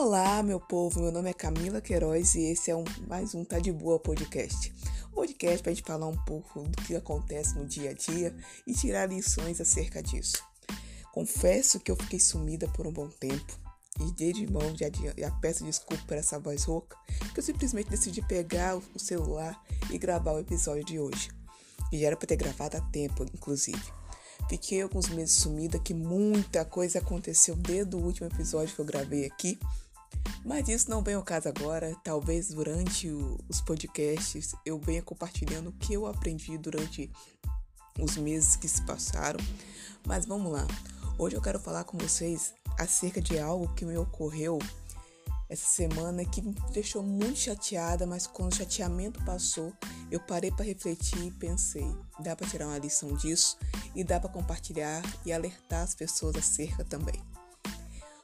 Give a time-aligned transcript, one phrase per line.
[0.00, 1.00] Olá, meu povo.
[1.00, 4.72] Meu nome é Camila Queiroz e esse é um, mais um Tá de Boa podcast.
[5.08, 8.32] Um podcast para a gente falar um pouco do que acontece no dia a dia
[8.64, 10.40] e tirar lições acerca disso.
[11.12, 13.58] Confesso que eu fiquei sumida por um bom tempo
[13.98, 14.86] e desde mão já,
[15.18, 16.96] já peço desculpa por essa voz rouca,
[17.34, 21.28] que eu simplesmente decidi pegar o celular e gravar o episódio de hoje.
[21.90, 23.82] E já era para ter gravado há tempo, inclusive.
[24.48, 29.26] Fiquei alguns meses sumida, que muita coisa aconteceu desde o último episódio que eu gravei
[29.26, 29.58] aqui.
[30.44, 31.94] Mas isso não vem ao caso agora.
[32.02, 37.10] Talvez durante o, os podcasts eu venha compartilhando o que eu aprendi durante
[37.98, 39.40] os meses que se passaram.
[40.06, 40.66] Mas vamos lá.
[41.18, 44.58] Hoje eu quero falar com vocês acerca de algo que me ocorreu
[45.48, 49.72] essa semana que me deixou muito chateada, mas quando o chateamento passou,
[50.10, 51.86] eu parei para refletir e pensei:
[52.20, 53.56] dá para tirar uma lição disso
[53.94, 57.20] e dá para compartilhar e alertar as pessoas acerca também.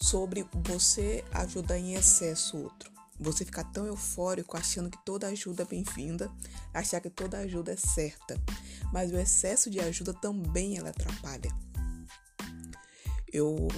[0.00, 2.90] Sobre você ajudar em excesso o outro.
[3.20, 6.30] Você ficar tão eufórico achando que toda ajuda é bem-vinda,
[6.72, 8.40] achar que toda ajuda é certa,
[8.92, 11.50] mas o excesso de ajuda também ela atrapalha.
[13.32, 13.68] Eu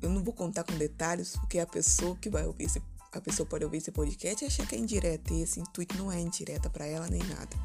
[0.00, 3.46] eu não vou contar com detalhes, porque a pessoa que vai ouvir esse, a pessoa
[3.46, 6.70] pode ouvir esse podcast e achar que é indireta, e esse intuito não é indireta
[6.70, 7.56] para ela nem nada.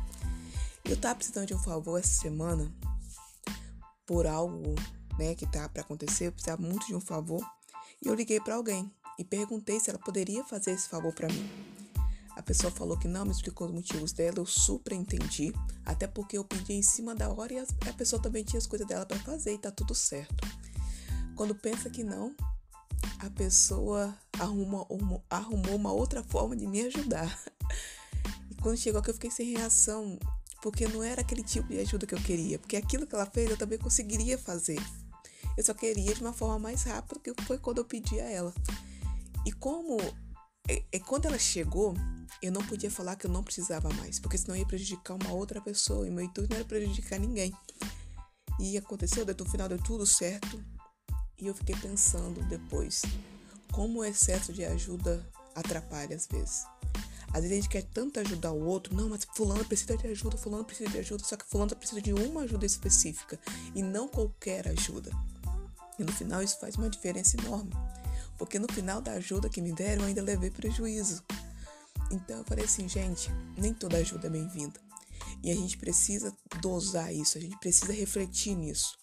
[0.83, 2.71] Eu tava precisando de um favor essa semana
[4.05, 4.75] por algo,
[5.17, 7.45] né, que tá para acontecer, eu precisava muito de um favor,
[8.01, 11.49] e eu liguei para alguém e perguntei se ela poderia fazer esse favor para mim.
[12.35, 15.53] A pessoa falou que não, me explicou os motivos dela, eu super entendi,
[15.85, 18.87] até porque eu pedi em cima da hora e a pessoa também tinha as coisas
[18.87, 20.47] dela para fazer e tá tudo certo.
[21.35, 22.33] Quando pensa que não,
[23.19, 27.39] a pessoa arruma, uma, arrumou uma outra forma de me ajudar.
[28.49, 30.17] E quando chegou aqui eu fiquei sem reação,
[30.61, 33.49] porque não era aquele tipo de ajuda que eu queria, porque aquilo que ela fez
[33.49, 34.79] eu também conseguiria fazer.
[35.61, 38.51] Eu só queria de uma forma mais rápida, que foi quando eu pedi a ela.
[39.45, 40.01] E como
[40.67, 41.93] é, é, quando ela chegou,
[42.41, 45.61] eu não podia falar que eu não precisava mais, porque senão ia prejudicar uma outra
[45.61, 47.53] pessoa, e meu intuito não era prejudicar ninguém.
[48.59, 50.65] E aconteceu, no final deu tudo certo.
[51.39, 53.03] E eu fiquei pensando depois
[53.71, 56.65] como o excesso de ajuda atrapalha às vezes.
[57.27, 60.37] Às vezes a gente quer tanto ajudar o outro, não, mas fulano precisa de ajuda,
[60.37, 63.39] fulano precisa de ajuda, só que fulano precisa de uma ajuda específica
[63.75, 65.11] e não qualquer ajuda.
[66.01, 67.71] E no final isso faz uma diferença enorme,
[68.35, 71.23] porque no final da ajuda que me deram eu ainda levei prejuízo.
[72.09, 74.81] Então eu falei assim, gente, nem toda ajuda é bem-vinda.
[75.43, 78.97] E a gente precisa dosar isso, a gente precisa refletir nisso.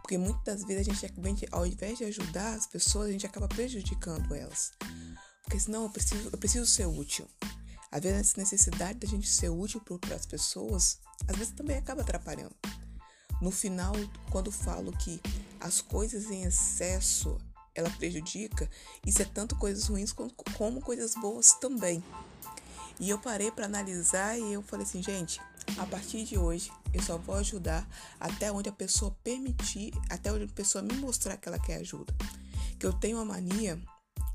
[0.00, 4.34] Porque muitas vezes a gente, ao invés de ajudar as pessoas, a gente acaba prejudicando
[4.34, 4.72] elas.
[5.44, 7.28] Porque senão eu preciso, eu preciso ser útil.
[7.92, 12.00] Às vezes essa necessidade da gente ser útil para as pessoas, às vezes também acaba
[12.00, 12.56] atrapalhando.
[13.40, 13.92] No final,
[14.30, 15.20] quando falo que
[15.60, 17.38] as coisas em excesso
[17.74, 18.68] ela prejudica,
[19.06, 22.02] isso é tanto coisas ruins como, coisas boas também.
[22.98, 25.40] E eu parei para analisar e eu falei assim, gente,
[25.76, 27.88] a partir de hoje, eu só vou ajudar
[28.18, 32.12] até onde a pessoa permitir, até onde a pessoa me mostrar que ela quer ajuda.
[32.78, 33.80] Que eu tenho uma mania,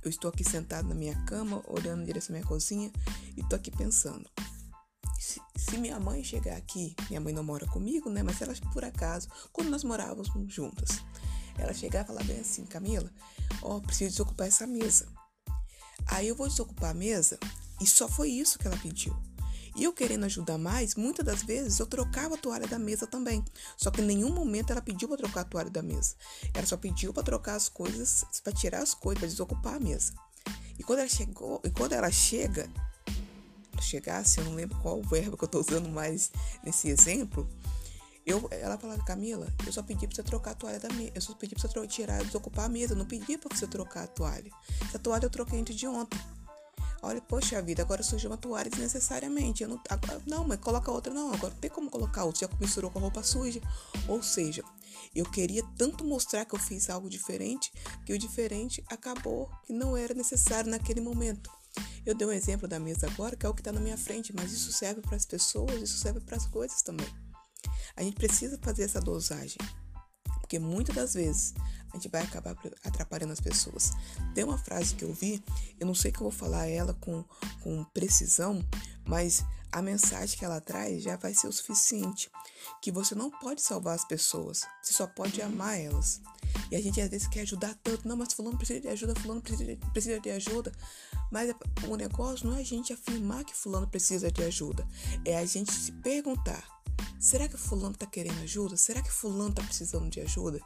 [0.02, 2.92] eu estou aqui sentado na minha cama, olhando em direção à minha cozinha
[3.36, 4.30] e estou aqui pensando.
[5.24, 8.22] Se, se, minha mãe chegar aqui, minha mãe não mora comigo, né?
[8.22, 11.02] Mas ela, por acaso, quando nós morávamos juntas,
[11.58, 13.10] ela chegar e falar bem assim, Camila,
[13.62, 15.08] ó, oh, preciso desocupar essa mesa.
[16.08, 17.40] Aí eu vou desocupar a mesa
[17.80, 19.16] e só foi isso que ela pediu.
[19.78, 23.46] E eu querendo ajudar mais, muitas das vezes eu trocava a toalha da mesa também.
[23.78, 26.16] Só que em nenhum momento ela pediu para trocar a toalha da mesa.
[26.54, 30.14] Ela só pediu para trocar as coisas, para tirar as coisas, para desocupar a mesa.
[30.78, 32.70] E quando ela chegou, e quando ela chega,
[33.82, 36.32] chegasse, eu não lembro qual verbo que eu estou usando mais
[36.64, 37.48] nesse exemplo,
[38.26, 41.12] eu, ela falava, Camila, eu só pedi pra você trocar a toalha da mesa.
[41.14, 42.94] Eu só pedi pra você tirar, desocupar a mesa.
[42.94, 44.50] Eu não pedi pra você trocar a toalha.
[44.82, 46.18] Essa toalha eu troquei antes de ontem.
[47.02, 49.64] Olha, poxa vida, agora surgiu uma toalha desnecessariamente.
[49.64, 51.14] Eu não, agora, não, mas coloca outra.
[51.14, 52.48] Não, agora tem como colocar outra.
[52.48, 53.60] Já misturou com a roupa suja.
[54.08, 54.64] Ou seja,
[55.14, 57.74] eu queria tanto mostrar que eu fiz algo diferente,
[58.06, 61.52] que o diferente acabou que não era necessário naquele momento.
[62.06, 64.34] Eu dei um exemplo da mesa agora, que é o que está na minha frente,
[64.36, 67.08] mas isso serve para as pessoas, isso serve para as coisas também.
[67.96, 69.58] A gente precisa fazer essa dosagem,
[70.42, 71.54] porque muitas das vezes
[71.92, 73.92] a gente vai acabar atrapalhando as pessoas.
[74.34, 75.44] Tem uma frase que eu vi,
[75.80, 77.24] eu não sei que eu vou falar ela com,
[77.62, 78.64] com precisão,
[79.06, 82.30] mas a mensagem que ela traz já vai ser o suficiente.
[82.82, 86.22] Que você não pode salvar as pessoas, você só pode amar elas.
[86.72, 89.42] E a gente às vezes quer ajudar tanto, não, mas fulano precisa de ajuda, fulano
[89.42, 90.72] precisa de, precisa de ajuda.
[91.32, 91.56] Mas é,
[91.88, 94.88] o negócio não é a gente afirmar que fulano precisa de ajuda,
[95.26, 96.64] é a gente se perguntar,
[97.20, 98.78] será que fulano está querendo ajuda?
[98.78, 100.62] Será que fulano está precisando de ajuda?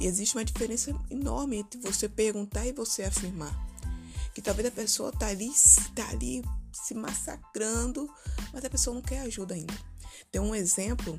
[0.00, 3.54] E existe uma diferença enorme entre você perguntar e você afirmar.
[4.34, 5.50] que talvez a pessoa tá ali,
[5.94, 6.42] tá ali
[6.84, 8.08] se massacrando,
[8.52, 9.74] mas a pessoa não quer ajuda ainda.
[10.30, 11.18] Tem um exemplo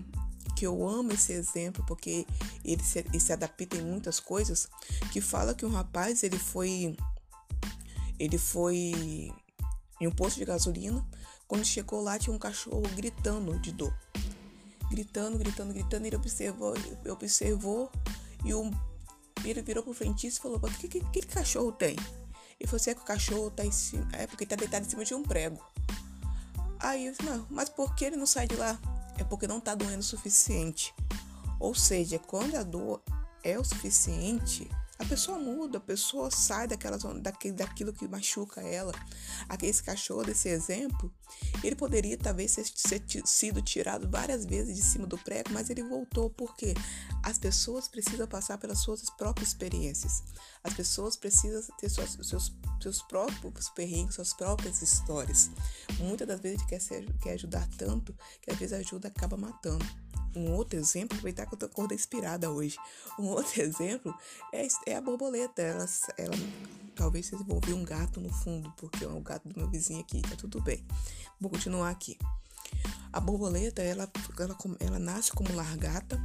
[0.56, 2.26] que eu amo esse exemplo porque
[2.66, 4.68] ele se, ele se adapta em muitas coisas,
[5.12, 6.96] que fala que um rapaz ele foi
[8.20, 9.32] ele foi
[10.02, 11.06] em um posto de gasolina,
[11.48, 13.98] quando chegou lá tinha um cachorro gritando de dor.
[14.92, 16.74] Gritando, gritando, gritando, ele observou,
[17.10, 17.92] observou
[18.44, 18.70] e o,
[19.46, 21.96] ele virou pro frentista e falou: "O que, que, que cachorro tem?"
[22.60, 24.90] E falou assim: "É que o cachorro tá em cima, é porque tá deitado em
[24.90, 25.64] cima de um prego."
[26.80, 28.80] Aí eu "Não, mas por que ele não sai de lá?"
[29.18, 30.94] É porque não tá doendo o suficiente.
[31.60, 33.02] Ou seja, quando a dor
[33.44, 38.60] é o suficiente, a pessoa muda, a pessoa sai daquela zona, daquilo, daquilo que machuca
[38.60, 38.92] ela.
[39.48, 41.10] Aquele cachorro desse exemplo,
[41.64, 45.84] ele poderia talvez ser, ser sido tirado várias vezes de cima do prego, mas ele
[45.84, 46.74] voltou porque
[47.24, 50.22] as pessoas precisam passar pelas suas próprias experiências.
[50.62, 55.50] As pessoas precisam ter suas, seus, seus próprios perrengues, suas próprias histórias.
[55.98, 59.08] Muitas das vezes a gente quer, ser, quer ajudar tanto que às vezes a ajuda
[59.08, 59.86] acaba matando.
[60.36, 62.78] Um outro exemplo, aproveitar que eu tô acordando inspirada hoje.
[63.18, 64.14] Um outro exemplo
[64.54, 65.62] é, é a borboleta.
[65.62, 65.86] Ela,
[66.18, 66.36] ela
[66.96, 70.02] talvez vocês vão ver um gato no fundo, porque é o gato do meu vizinho
[70.02, 70.22] aqui.
[70.22, 70.86] Tá tudo bem.
[71.40, 72.18] Vou continuar aqui.
[73.12, 76.20] A borboleta, ela, ela, ela nasce como largata.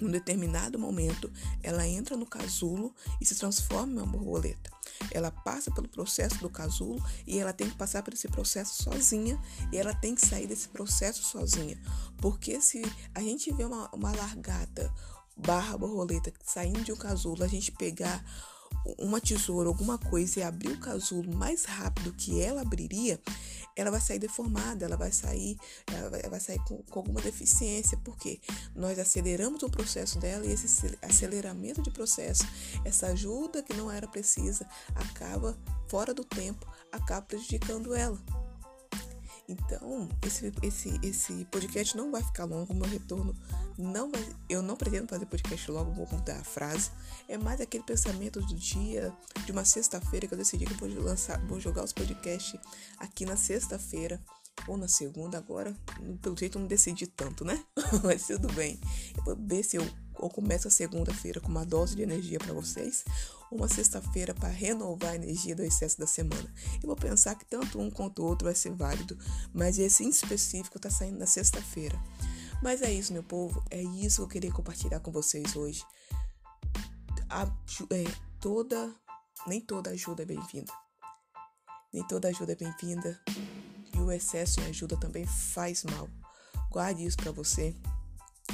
[0.00, 1.32] Em um determinado momento,
[1.62, 4.70] ela entra no casulo e se transforma em uma borboleta.
[5.10, 9.38] Ela passa pelo processo do casulo e ela tem que passar por esse processo sozinha
[9.72, 11.80] e ela tem que sair desse processo sozinha.
[12.18, 12.82] Porque se
[13.14, 14.92] a gente vê uma, uma largata
[15.36, 18.24] barra borboleta saindo de um casulo, a gente pegar
[18.98, 23.20] uma tesoura, alguma coisa e abrir o casulo mais rápido que ela abriria,
[23.74, 27.20] ela vai sair deformada, ela vai sair, ela vai, ela vai sair com, com, alguma
[27.20, 28.40] deficiência, porque
[28.74, 32.44] nós aceleramos o processo dela e esse aceleramento de processo,
[32.84, 35.56] essa ajuda que não era precisa, acaba
[35.88, 38.18] fora do tempo, acaba prejudicando ela.
[39.48, 43.36] Então, esse, esse, esse podcast não vai ficar longo, meu retorno
[43.76, 44.24] não vai.
[44.48, 46.90] Eu não pretendo fazer podcast logo, vou contar a frase.
[47.28, 49.12] É mais aquele pensamento do dia,
[49.44, 52.58] de uma sexta-feira, que eu decidi que eu vou lançar, vou jogar os podcasts
[52.98, 54.20] aqui na sexta-feira
[54.66, 55.74] ou na segunda agora.
[56.20, 57.62] Pelo jeito eu não decidi tanto, né?
[58.04, 58.78] Mas tudo bem.
[59.16, 59.86] Eu vou ver se eu
[60.22, 63.04] ou começo a segunda-feira com uma dose de energia para vocês,
[63.50, 66.48] ou uma sexta-feira para renovar a energia do excesso da semana.
[66.80, 69.18] Eu vou pensar que tanto um quanto o outro vai ser válido,
[69.52, 72.00] mas esse em específico está saindo na sexta-feira.
[72.62, 75.84] Mas é isso, meu povo, é isso que eu queria compartilhar com vocês hoje.
[77.28, 77.42] A,
[77.90, 78.04] é,
[78.40, 78.94] toda,
[79.48, 80.72] nem toda ajuda é bem-vinda.
[81.92, 83.20] Nem toda ajuda é bem-vinda
[83.92, 86.08] e o excesso de ajuda também faz mal.
[86.70, 87.74] Guarde isso para você.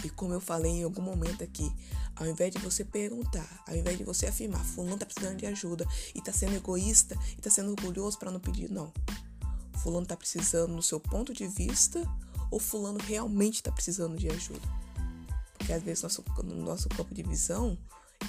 [0.04, 1.70] E como eu falei em algum momento aqui,
[2.14, 5.86] ao invés de você perguntar, ao invés de você afirmar, fulano tá precisando de ajuda
[6.14, 8.92] e tá sendo egoísta e tá sendo orgulhoso para não pedir, não.
[9.82, 12.02] Fulano tá precisando no seu ponto de vista
[12.50, 14.66] ou fulano realmente tá precisando de ajuda?
[15.56, 17.76] Porque às vezes nosso, no nosso campo de visão,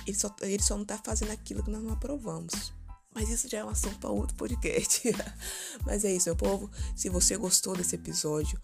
[0.05, 2.73] ele só, ele só não tá fazendo aquilo que nós não aprovamos.
[3.13, 5.01] Mas isso já é um assunto para outro podcast.
[5.85, 6.69] Mas é isso, meu povo.
[6.95, 8.59] Se você gostou desse episódio,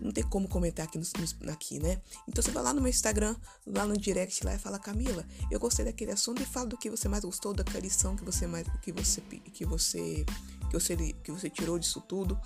[0.00, 2.00] não tem como comentar aqui, no, aqui, né?
[2.26, 3.34] Então você vai lá no meu Instagram,
[3.66, 6.90] lá no direct lá e fala, Camila, eu gostei daquele assunto e fala do que
[6.90, 10.24] você mais gostou, daquela lição que você mais que você que você
[10.70, 12.38] que você que você tirou disso tudo.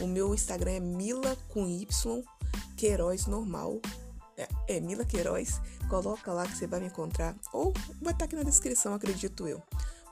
[0.00, 2.22] O meu Instagram é Mila com Y
[2.76, 3.80] Queiroz normal.
[4.36, 5.60] É, é Mila Queiroz.
[5.88, 9.62] Coloca lá que você vai me encontrar ou vai estar aqui na descrição, acredito eu.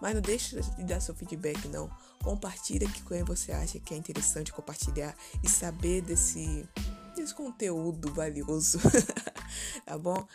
[0.00, 1.90] Mas não deixe de dar seu feedback, não.
[2.22, 6.68] Compartilha que quem você acha que é interessante compartilhar e saber desse,
[7.14, 8.78] desse conteúdo valioso.
[9.84, 10.26] tá bom?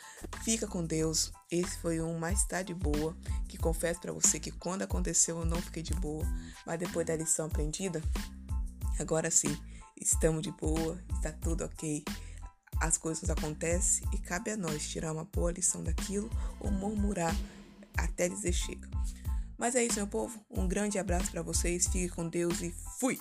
[0.44, 1.32] Fica com Deus.
[1.50, 3.16] Esse foi um mais tarde boa.
[3.48, 6.26] Que confesso para você que quando aconteceu eu não fiquei de boa.
[6.66, 8.02] Mas depois da lição aprendida,
[9.00, 9.58] agora sim,
[10.00, 12.04] estamos de boa, está tudo ok
[12.80, 16.30] as coisas acontecem e cabe a nós tirar uma boa lição daquilo
[16.60, 17.36] ou murmurar
[17.98, 18.90] até dizer chega.
[19.58, 20.40] Mas é isso, meu povo.
[20.50, 21.88] Um grande abraço para vocês.
[21.88, 23.18] Fique com Deus e fui!